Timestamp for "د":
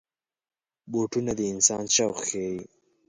1.39-1.41